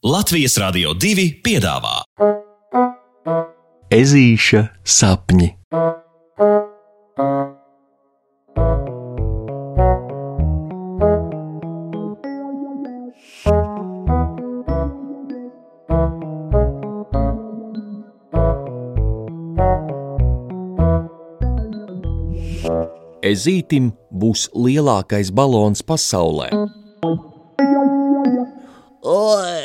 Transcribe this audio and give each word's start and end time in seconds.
Latvijas 0.00 0.54
Rādio 0.56 0.94
2 0.96 1.42
piedāvā 1.44 1.98
Ezīša 3.92 4.62
sapņi. 4.80 5.50
Ezītim 23.20 23.92
būs 24.08 24.48
lielākais 24.56 25.28
balons 25.28 25.84
pasaulē. 25.84 26.48
Oi, 29.00 29.59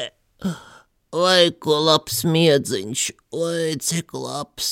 vai 1.36 1.52
ko 1.60 1.76
labs 1.84 2.22
miedziņš, 2.32 3.02
oi, 3.36 3.76
cik 3.84 4.14
labs. 4.16 4.70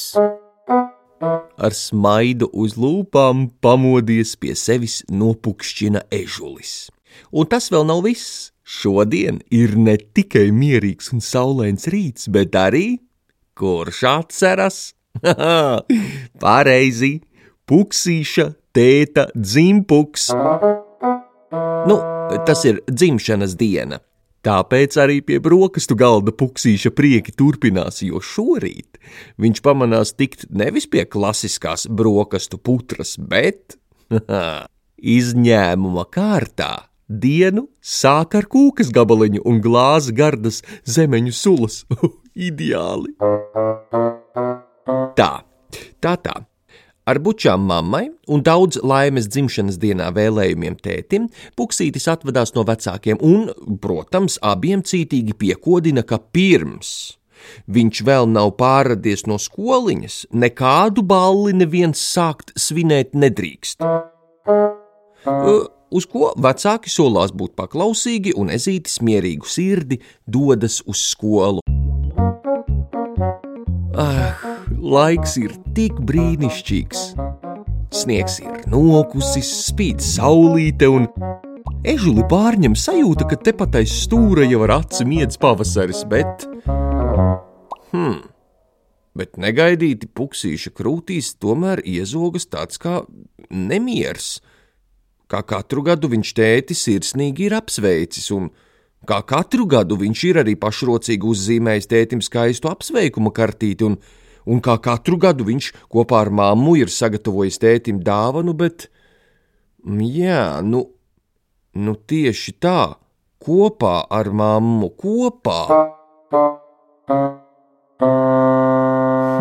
Ar 1.59 1.75
smaidu 1.75 2.47
uz 2.63 2.77
lūpām 2.79 3.49
pamodies 3.63 4.35
pie 4.39 4.53
sevis 4.59 5.01
nopukšķina 5.11 6.05
ežulis. 6.21 6.87
Un 7.35 7.49
tas 7.51 7.67
vēl 7.73 7.87
nav 7.89 8.03
viss. 8.07 8.51
Šodien 8.63 9.41
ir 9.51 9.75
ne 9.75 9.97
tikai 9.99 10.45
mierīgs 10.55 11.11
un 11.11 11.19
saulains 11.19 11.89
rīts, 11.91 12.29
bet 12.31 12.55
arī 12.55 12.85
kurš 13.59 13.99
atceras? 14.07 14.77
Pareizi, 16.43 17.11
puksīša 17.67 18.47
tēta 18.71 19.27
dzimpuks. 19.35 20.31
Nu, 21.91 21.99
tas 22.47 22.63
ir 22.71 22.79
dzimšanas 22.87 23.59
diena. 23.59 23.99
Tāpēc 24.43 24.97
arī 24.99 25.21
pie 25.23 25.37
brokastu 25.39 25.95
galda 25.95 26.33
puksīša 26.35 26.91
prieki 26.91 27.31
turpinās, 27.39 28.01
jo 28.03 28.19
šorīt 28.19 28.99
viņš 29.39 29.61
pamanās 29.63 30.11
tikt 30.19 30.49
nevis 30.51 30.89
pie 30.91 31.05
klasiskās 31.07 31.87
brokastu 31.87 32.59
putras, 32.59 33.15
bet 33.15 33.77
izņēmuma 35.17 36.03
kārtā 36.11 36.73
dienu 37.07 37.69
sāk 37.79 38.35
ar 38.39 38.49
kūkas 38.51 38.91
gabaliņu 38.95 39.45
un 39.47 39.63
glāzi 39.63 40.15
gardas 40.15 40.59
zemeņu 40.83 41.35
sulas. 41.35 41.83
Ideāli! 42.47 43.13
Tā, 45.15 45.31
tā, 46.03 46.17
tā. 46.19 46.41
Ar 47.03 47.19
bučām 47.19 47.65
mammai 47.67 48.05
un 48.31 48.43
daudz 48.47 48.77
laimes 48.79 49.27
dzimšanas 49.27 49.75
dienā 49.81 50.07
vēlējumiem 50.15 50.77
tētim, 50.79 51.27
Puksītis 51.59 52.07
atvadās 52.07 52.53
no 52.55 52.63
vecākiem 52.67 53.19
un, 53.19 53.49
protams, 53.83 54.37
abiem 54.39 54.85
cītīgi 54.87 55.35
piekodina, 55.35 56.05
ka 56.07 56.21
pirms 56.31 57.17
viņš 57.67 58.01
vēl 58.07 58.29
nav 58.31 58.53
pārradies 58.55 59.25
no 59.27 59.35
skoliņas, 59.35 60.29
nekādu 60.31 61.03
balli 61.03 61.51
neviens 61.57 61.99
sākt 61.99 62.55
svinēt 62.55 63.11
nedrīkst. 63.19 63.83
Uz 65.93 66.07
ko 66.09 66.31
vecāki 66.39 66.89
solās 66.89 67.35
būt 67.35 67.53
paklausīgi 67.59 68.31
un 68.39 68.47
ezītis 68.55 69.01
mierīgu 69.03 69.45
sirdi 69.45 69.99
dodas 70.23 70.79
uz 70.87 71.03
skolu. 71.11 71.59
Ah, 73.93 74.52
laiks 74.83 75.37
ir 75.39 75.53
tik 75.75 75.95
brīnišķīgs. 76.03 77.03
Sniegs 77.93 78.39
ir 78.43 78.63
nokusis, 78.71 79.47
spīd 79.69 80.01
saulīte, 80.03 80.89
un 80.91 81.07
ežuli 81.87 82.25
pārņem 82.29 82.75
sajūta, 82.75 83.27
ka 83.29 83.37
tepat 83.39 83.77
aiz 83.79 83.93
stūra 84.03 84.43
jau 84.49 84.63
ar 84.65 84.79
aci 84.81 85.05
miedz 85.07 85.37
pavasaris, 85.39 86.03
bet. 86.09 86.43
Hmm, 87.93 88.23
bet 89.15 89.37
negaidīti 89.39 90.09
puksīša 90.09 90.73
krūtīs 90.75 91.35
tomēr 91.39 91.83
iezogas 91.85 92.49
tāds 92.49 92.81
kā 92.81 93.03
nemiers. 93.53 94.41
Kā 95.31 95.39
katru 95.47 95.85
gadu 95.85 96.09
viņš 96.11 96.33
tēti 96.35 96.75
sirsnīgi 96.75 97.47
ir 97.47 97.55
apsveicis, 97.55 98.27
un 98.35 98.49
kā 99.07 99.21
katru 99.29 99.69
gadu 99.69 99.95
viņš 100.01 100.25
ir 100.27 100.41
arī 100.43 100.57
pašrocīgi 100.59 101.29
uzzīmējis 101.29 101.89
tētim 101.93 102.25
skaistu 102.25 102.69
apsveikuma 102.73 103.31
kartīti, 103.33 103.87
un, 103.87 103.97
un 104.45 104.61
kā 104.63 104.77
katru 104.83 105.19
gadu 105.21 105.47
viņš 105.47 105.71
kopā 105.91 106.23
ar 106.25 106.31
mammu 106.33 106.75
ir 106.81 106.91
sagatavojis 106.91 107.59
tētim 107.61 108.01
dāvanu, 108.03 108.55
bet, 108.57 108.89
jā, 109.83 110.61
nu, 110.65 110.85
nu 111.73 111.95
tieši 111.95 112.55
tā, 112.63 112.95
kopā 113.43 113.95
ar 114.11 114.31
mammu, 114.31 114.91
kopā. 114.99 115.59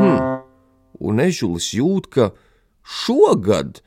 Hmm. 0.02 0.18
Un 1.02 1.22
ežulis 1.22 1.72
jūt, 1.74 2.10
ka 2.14 2.30
šogad 2.82 3.82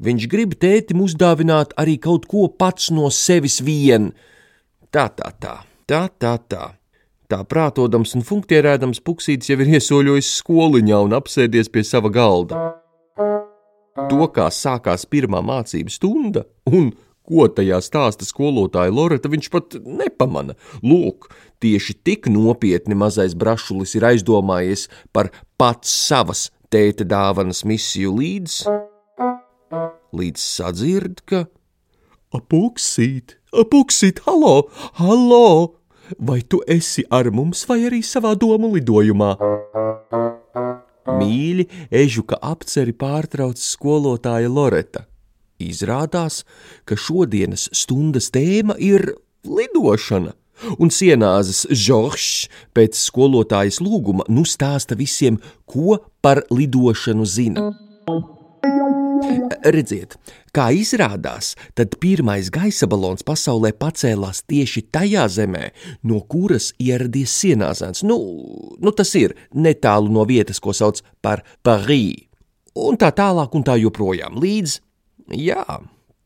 viņš 0.00 0.26
grib 0.32 0.56
tētim 0.60 1.02
uzdāvināt 1.04 1.74
arī 1.80 1.98
kaut 2.02 2.26
ko 2.30 2.48
pats 2.48 2.90
no 2.94 3.10
sevis 3.14 3.60
vien. 3.64 4.12
Tā, 4.90 5.08
tā, 5.14 5.32
tā, 5.38 5.56
tā, 5.86 6.06
tā, 6.18 6.36
tā. 6.50 6.79
Tā 7.30 7.44
prātodams 7.46 8.16
un 8.18 8.24
funkcionēdams 8.26 9.04
puksītis 9.06 9.52
jau 9.52 9.60
ir 9.62 9.76
iesoļojis 9.76 10.32
skoliņā 10.40 10.96
un 11.06 11.14
apsēdies 11.14 11.70
pie 11.70 11.84
sava 11.86 12.10
galda. 12.10 12.58
To, 14.10 14.26
kā 14.34 14.48
sākās 14.50 15.06
pirmā 15.06 15.38
mācību 15.46 15.94
stunda 15.94 16.42
un 16.66 16.90
ko 17.30 17.46
tajā 17.54 17.78
stāsta 17.86 18.26
skolotāja 18.26 18.90
Loreta, 18.90 19.30
viņš 19.30 19.50
pat 19.54 19.78
nepamana. 19.78 20.58
Lūk, 20.82 21.30
tieši 21.62 22.00
tik 22.02 22.26
nopietni 22.34 22.98
mazais 22.98 23.38
brašulis 23.38 23.94
ir 23.94 24.08
aizdomājies 24.10 24.88
par 25.14 25.30
pats 25.54 25.94
savas 26.10 26.48
tēta 26.74 27.06
dāvanas 27.06 27.62
misiju 27.62 28.16
līdz, 28.18 28.60
līdz 30.18 30.48
sadzird, 30.58 31.22
ka 31.30 31.46
apuksīt, 32.34 33.38
apuksīt, 33.54 34.24
halo, 34.26 34.64
halo! 34.98 35.79
Vai 36.18 36.40
tu 36.42 36.60
esi 36.66 37.04
ar 37.10 37.30
mums 37.30 37.62
vai 37.68 37.84
arī 37.86 38.00
savā 38.02 38.34
domu 38.38 38.72
lidojumā? 38.74 39.30
Mīļi, 41.10 41.66
ežuka 41.90 42.38
apceri 42.42 42.94
pārtrauc 42.96 43.60
skolotāja 43.60 44.50
Loreta. 44.50 45.06
Izrādās, 45.60 46.42
ka 46.88 46.96
šodienas 46.96 47.68
stundas 47.76 48.30
tēma 48.32 48.78
ir 48.80 49.12
lidošana, 49.44 50.32
un 50.80 50.92
sienāzes 50.92 51.66
Žoržs 51.68 52.48
pēc 52.76 52.96
skolotājas 52.96 53.80
lūguma 53.84 54.26
nu 54.32 54.46
stāsta 54.48 54.96
visiem, 54.96 55.38
ko 55.68 56.00
par 56.24 56.42
lidošanu 56.50 57.26
zina. 57.28 57.70
Redziet, 59.60 60.16
kā 60.54 60.70
izrādās, 60.76 61.54
tad 61.78 61.96
pirmais 62.02 62.50
gaisa 62.52 62.88
balons 62.90 63.24
pasaulē 63.26 63.72
pacēlās 63.78 64.42
tieši 64.50 64.86
tajā 64.94 65.26
zemē, 65.30 65.70
no 66.06 66.20
kuras 66.30 66.70
ieradies 66.80 67.34
sienāzēns. 67.42 68.04
Nu, 68.06 68.18
nu, 68.78 68.94
tas 68.96 69.14
ir 69.18 69.36
netālu 69.54 70.12
no 70.14 70.26
vietas, 70.28 70.60
ko 70.62 70.74
sauc 70.76 71.02
par 71.22 71.44
Parī. 71.66 72.28
Un 72.80 72.98
tā 73.00 73.10
tālāk, 73.14 73.54
un 73.58 73.66
tā 73.66 73.76
joprojām 73.80 74.38
līdz, 74.40 74.76
jā, 75.34 75.64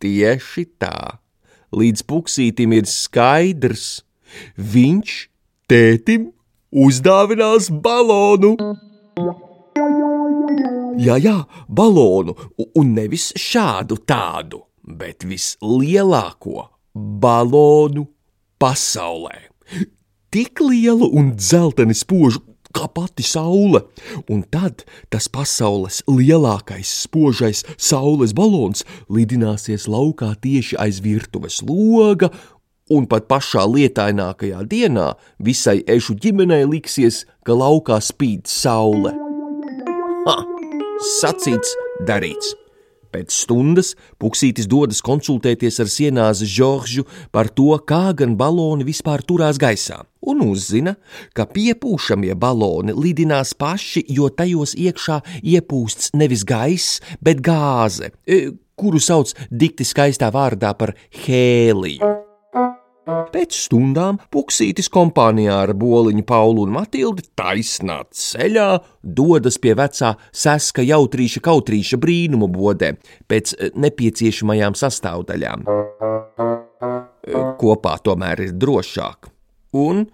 tieši 0.04 0.66
tā, 0.82 1.20
līdz 1.74 2.04
puksītim 2.08 2.74
ir 2.76 2.88
skaidrs, 2.90 4.02
viņš 4.56 5.14
tētim 5.70 6.28
uzdāvinās 6.74 7.70
balonu. 7.70 8.56
Jā, 11.00 11.16
jā, 11.18 11.38
balonu, 11.68 12.36
un 12.78 12.94
nevis 12.94 13.32
šādu 13.40 13.98
tādu, 14.06 14.62
bet 14.84 15.24
vislielāko 15.26 16.68
balonu 16.94 18.06
pasaulē. 18.62 19.50
Tik 20.34 20.62
lielu 20.62 21.08
un 21.14 21.32
dzelteni 21.38 21.94
spožu 21.98 22.42
kā 22.74 22.88
pati 22.90 23.22
saule, 23.26 23.84
un 24.30 24.42
tad 24.50 24.82
tas 25.10 25.28
pasaules 25.30 26.02
lielākais 26.10 26.90
spožais 27.04 27.62
saules 27.78 28.34
balons 28.34 28.82
lidināsies 29.08 29.86
laukā 29.90 30.32
tieši 30.42 30.78
aiz 30.82 30.98
virtuves 31.04 31.60
loga, 31.62 32.32
un 32.90 33.06
pat 33.10 33.28
pašā 33.30 33.64
lietainākajā 33.70 34.64
dienā 34.70 35.12
visai 35.38 35.80
ežu 35.88 36.18
ģimenei 36.18 36.66
liksies, 36.68 37.24
ka 37.46 37.56
laukā 37.56 38.00
spīd 38.02 38.50
saule. 38.50 39.14
Ha! 40.26 40.53
Sacīts, 41.04 41.74
darīts. 42.08 42.54
Pēc 43.12 43.34
stundas 43.36 43.90
Puksītis 44.16 44.64
dodas 44.70 45.02
konsultēties 45.04 45.76
ar 45.84 45.90
sienāzi 45.92 46.48
Žoržu 46.48 47.04
par 47.34 47.50
to, 47.52 47.76
kā 47.84 48.14
gan 48.16 48.38
baloni 48.40 48.86
vispār 48.88 49.20
turās 49.20 49.60
gaisā, 49.60 50.00
un 50.24 50.40
uzzina, 50.46 50.96
ka 51.36 51.44
piepūšamie 51.44 52.32
baloni 52.40 52.96
lidinās 52.96 53.52
paši, 53.52 54.06
jo 54.16 54.32
tajos 54.32 54.72
iekšā 54.80 55.20
iepūsts 55.44 56.14
nevis 56.16 56.48
gaiss, 56.48 57.02
bet 57.20 57.44
gāze, 57.44 58.14
kuru 58.72 58.96
sauc 58.96 59.36
dikti 59.52 59.84
skaistā 59.84 60.32
vārdā 60.32 60.72
par 60.72 60.96
hēliju. 61.26 62.23
Pēc 63.04 63.56
stundām 63.66 64.16
Puksītis 64.32 64.88
kompānijā 64.92 65.58
ar 65.66 65.74
Boliņu, 65.76 66.24
Paulu 66.24 66.64
un 66.64 66.72
Matildi 66.78 67.26
taisnā 67.36 67.98
ceļā 68.08 68.68
dodas 69.04 69.58
pie 69.60 69.74
vecā 69.76 70.14
seska 70.32 70.84
jautrīša 70.84 71.42
kautrīša 71.44 72.00
brīnumu 72.00 72.48
bodē 72.54 72.94
pēc 73.28 73.54
nepieciešamajām 73.76 74.76
sastāvdaļām. 74.80 75.68
Kopā 77.60 77.96
tomēr 78.04 78.46
ir 78.48 78.60
drošāk. 78.60 79.32
Un 79.76 80.06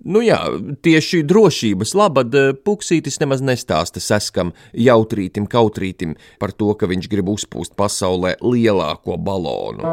Nu 0.00 0.22
jā, 0.24 0.38
tieši 0.80 1.18
drošības 1.28 1.90
labad 1.92 2.32
eh, 2.32 2.54
Puksītis 2.56 3.20
nemaz 3.20 3.42
nestāsta 3.44 4.00
seskam, 4.00 4.54
jautrītim, 4.72 5.44
kautrītim 5.44 6.14
par 6.40 6.54
to, 6.56 6.70
ka 6.72 6.88
viņš 6.88 7.08
grib 7.12 7.28
uzpūst 7.28 7.76
pasaulē 7.76 8.38
lielāko 8.40 9.18
balonu. 9.20 9.84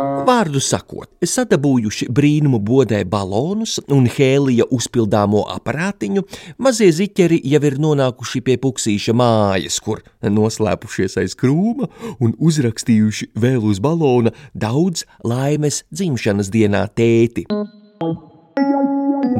Vārdu 0.00 0.60
sakot, 0.62 1.08
sadabūjuši 1.26 2.08
brīnumu 2.14 2.60
bodē 2.64 3.00
balonus 3.08 3.78
un 3.92 4.06
hēlija 4.10 4.66
uzpildāmo 4.72 5.42
aparātiņu, 5.54 6.22
mazie 6.62 6.90
ziķeri 6.94 7.40
jau 7.52 7.60
ir 7.68 7.76
nonākuši 7.82 8.42
pie 8.46 8.56
puksīša 8.62 9.14
mājas, 9.16 9.80
kur 9.84 10.02
noslēpušies 10.24 11.18
aiz 11.20 11.36
krūma 11.38 11.90
un 12.20 12.34
uzrakstījuši 12.38 13.30
vēl 13.40 13.66
uz 13.70 13.82
balona 13.82 14.32
daudz 14.54 15.04
laimes 15.26 15.82
dzimšanas 15.92 16.52
dienā 16.54 16.86
tēti. 16.96 17.46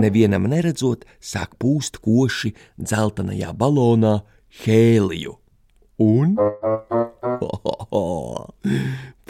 Nevienam 0.01 0.49
neredzot, 0.51 1.06
sāk 1.21 1.56
pūst 1.61 2.03
koši 2.05 2.53
dzeltenajā 2.81 3.55
balonā 3.56 4.21
hēliju. 4.65 5.40
Un 6.00 6.32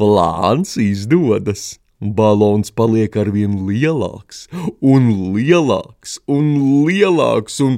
plāns 0.00 0.76
izdodas. 0.80 1.76
Balons 2.00 2.72
paliek 2.72 3.12
ar 3.20 3.28
vien 3.28 3.58
lielāks, 3.68 4.46
un 4.80 5.10
lielāks, 5.34 6.16
un 6.24 6.46
lielāks, 6.88 7.58
un, 7.60 7.76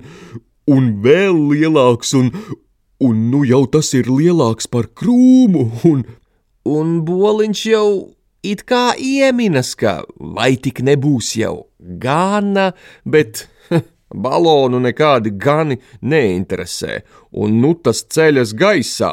un 0.70 0.92
vēl 1.02 1.34
lielāks, 1.50 2.14
un, 2.14 2.30
un 3.02 3.24
nu 3.32 3.42
jau 3.48 3.64
tas 3.66 3.90
ir 3.98 4.06
lielāks 4.06 4.70
par 4.70 4.86
krūmu, 4.94 5.64
un, 5.90 6.06
un 6.62 7.02
boliņš 7.02 7.64
jau 7.72 7.88
it 8.46 8.62
kā 8.70 8.94
ieminas, 8.94 9.74
ka 9.74 10.04
vai 10.14 10.54
tik 10.54 10.84
nebūs 10.86 11.34
jau 11.40 11.66
gana, 11.80 12.70
bet 13.02 13.48
balonu 14.14 14.80
nekādi 14.82 15.32
gani 15.36 15.78
neinteresē, 16.02 17.00
un 17.32 17.60
nu 17.62 17.74
tas 17.74 18.04
ceļas 18.04 18.54
gaisā. 18.58 19.12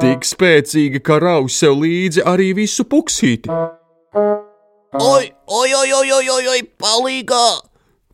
Tik 0.00 0.24
spēcīgi, 0.24 1.02
ka 1.04 1.18
rauj 1.20 1.50
sev 1.52 1.82
līdzi 1.82 2.24
arī 2.24 2.54
visu 2.56 2.86
puksīti. 2.88 3.50
Oi, 4.90 5.26
oi, 5.46 5.74
oi, 5.74 5.90
oi, 5.92 6.08
oi, 6.12 6.28
oi, 6.34 6.46
oi 6.54 6.62
palīgā! 6.80 7.44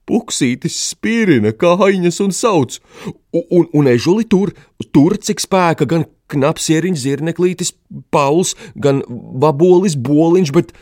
Puksītis 0.06 0.75
spirina 0.93 1.50
kājiņas 1.56 2.19
un 2.23 2.34
sauc, 2.34 2.76
un, 3.06 3.46
un, 3.50 3.64
un 3.75 3.88
ežuli 3.90 4.26
tur, 4.31 4.52
tur 4.94 5.17
cik 5.19 5.43
spēka 5.43 5.87
gan 5.88 6.05
knapsieriņš 6.31 7.00
zirneklītis, 7.02 7.73
pauls, 8.14 8.55
gan 8.75 9.00
vabolis 9.43 9.96
boliņš, 9.99 10.52
bet, 10.55 10.75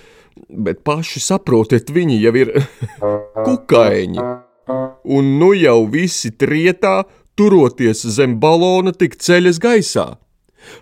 bet 0.48 0.82
paši 0.84 1.22
saprotiet, 1.24 1.92
viņi 1.94 2.18
jau 2.24 2.34
ir 2.42 2.52
kukaiņi. 3.46 4.26
Un 4.68 5.34
nu 5.38 5.52
jau 5.56 5.84
visi 5.92 6.30
trietā, 6.32 7.02
turoties 7.36 8.04
zem 8.16 8.38
balona, 8.40 8.92
tik 8.92 9.18
ceļas 9.20 9.60
gaisā. 9.60 10.06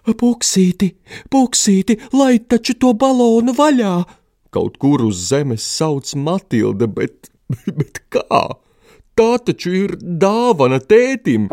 Puksīti, 0.07 0.93
puksīti, 1.33 1.99
lai 2.15 2.37
taču 2.39 2.77
to 2.79 2.93
balonu 2.95 3.55
vaļā! 3.57 3.95
Kaut 4.53 4.77
kur 4.79 5.03
uz 5.09 5.19
zemes 5.31 5.65
sauc 5.65 6.13
Matilde, 6.15 6.87
bet, 6.87 7.33
bet 7.79 8.03
kā? 8.13 8.43
Tā 9.19 9.33
taču 9.49 9.75
ir 9.85 9.99
dāvana 9.99 10.79
tētim! 10.79 11.51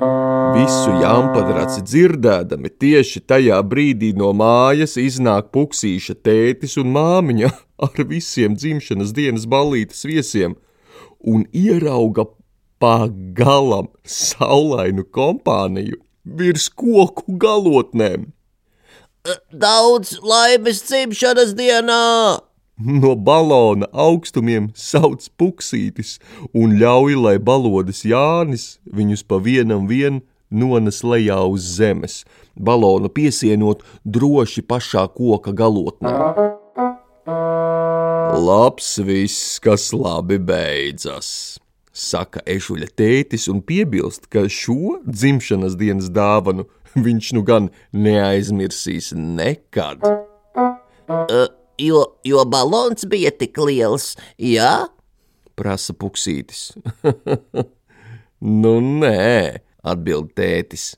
Visu 0.00 0.94
jāmpadraci 0.96 1.82
dzirdēdami, 1.84 2.70
tieši 2.80 3.20
tajā 3.28 3.58
brīdī 3.68 4.14
no 4.16 4.30
mājas 4.32 4.96
iznāk 4.96 5.50
puksīša 5.52 6.16
tētis 6.24 6.78
un 6.80 6.88
māmiņa 6.94 7.50
ar 7.84 8.04
visiem 8.08 8.56
dzimšanas 8.56 9.12
dienas 9.16 9.44
ballītes 9.44 10.00
viesiem 10.08 10.56
un 11.20 11.44
ierauga 11.52 12.24
pagalam 12.80 13.90
saulainu 14.08 15.04
kompāniju 15.04 16.00
virs 16.24 16.70
koku 16.72 17.36
galotnēm. 17.36 18.30
Daudz 19.52 20.16
laimes 20.24 20.80
dzimšanas 20.88 21.52
dienā! 21.60 22.04
No 22.80 23.12
balona 23.12 23.84
augstumiem 23.92 24.70
sauc 24.72 25.26
puksītis 25.36 26.14
un 26.56 26.78
ļauj, 26.80 27.16
lai 27.20 27.36
balodas 27.36 28.06
Jānis 28.08 28.78
viņus 28.88 29.24
pa 29.28 29.36
vienam 29.36 29.84
vien 29.90 30.22
nones 30.48 31.02
lejā 31.04 31.36
uz 31.44 31.66
zemes, 31.76 32.22
balonu 32.56 33.12
piesienot 33.12 33.84
droši 34.04 34.64
pašā 34.64 35.04
koka 35.12 35.52
galotnē. 35.52 36.14
Labs 38.40 38.96
viss, 39.04 39.60
kas 39.60 39.90
labi 39.92 40.40
beidzas, 40.40 41.60
saka 41.92 42.40
ežuļa 42.48 42.88
tētis 42.96 43.48
un 43.52 43.60
piebilst, 43.60 44.30
ka 44.32 44.48
šo 44.48 45.02
dzimšanas 45.04 45.76
dienas 45.76 46.08
dāvanu 46.08 46.64
viņš 46.96 47.32
nu 47.36 47.44
gan 47.44 47.68
neaizmirsīs 47.92 49.12
nekad. 49.12 50.00
Uh 51.10 51.59
jo, 51.80 52.04
jo 52.26 52.44
balons 52.48 53.08
bija 53.08 53.32
tik 53.32 53.58
liels, 53.64 54.12
jā? 54.38 54.90
prasa 55.60 55.92
puksītis. 55.96 56.72
nu, 58.62 58.74
nē, 58.80 59.60
atbild 59.84 60.32
tētis, 60.38 60.94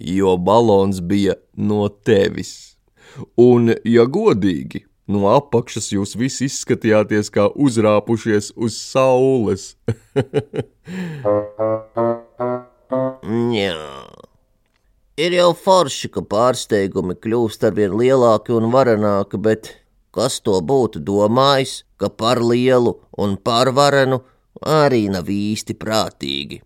jo 0.00 0.36
balons 0.36 1.00
bija 1.00 1.38
no 1.56 1.88
tevis. 1.88 2.76
Un, 3.40 3.74
ja 3.84 4.04
godīgi, 4.06 4.84
no 5.10 5.26
apakšas 5.32 5.90
jūs 5.94 6.14
visi 6.20 6.46
izskatījāties 6.50 7.32
kā 7.34 7.48
uzrāpušies 7.50 8.52
uz 8.56 8.78
saules. 8.78 9.74
Jā. 13.60 13.76
Ir 15.20 15.34
jau 15.36 15.50
forši, 15.52 16.08
ka 16.14 16.22
pārsteigumi 16.24 17.14
kļūst 17.20 17.66
arvien 17.68 17.92
lielāki 17.98 18.54
un 18.56 18.70
varenāki, 18.72 19.36
bet 19.42 19.68
Kas 20.10 20.40
to 20.42 20.58
būtu 20.60 20.98
domājis, 21.06 21.84
ka 21.96 22.10
par 22.10 22.42
lielu 22.42 22.96
un 23.18 23.36
pārvarenu 23.38 24.20
arī 24.66 25.08
nav 25.12 25.30
īsti 25.30 25.74
prātīgi. 25.78 26.60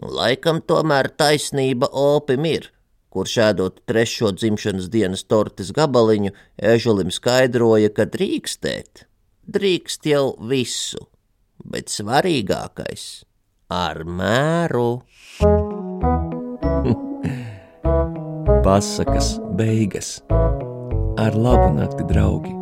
Laikam 0.00 0.62
tomēr 0.64 1.10
taisnība 1.20 1.90
opim 1.92 2.46
ir, 2.48 2.70
kurš 3.12 3.34
ēdot 3.50 3.82
trešo 3.88 4.32
dzimšanas 4.32 4.88
dienas 4.92 5.24
tortes 5.28 5.72
gabaliņu, 5.76 6.32
ežulim 6.56 7.12
skaidroja, 7.12 7.92
ka 7.92 8.08
drīkstēt, 8.08 9.04
drīkst 9.44 10.08
jau 10.08 10.32
visu, 10.48 11.04
bet 11.60 11.92
svarīgākais- 11.92 13.28
ar 13.84 14.04
mēru. 14.08 15.04
Pasakas 18.64 19.36
beigas 19.58 20.22
ar 21.18 21.36
labu 21.36 21.74
nakti, 21.76 22.04
draugi! 22.08 22.61